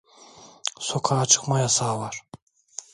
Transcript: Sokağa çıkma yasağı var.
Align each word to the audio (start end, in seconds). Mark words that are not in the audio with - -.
Sokağa 0.87 1.25
çıkma 1.25 1.59
yasağı 1.59 1.99
var. 1.99 2.23